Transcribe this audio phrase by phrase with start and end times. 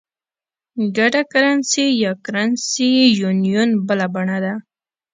[0.97, 2.89] ګډه کرنسي یا Currency
[3.31, 4.53] Union بله بڼه ده.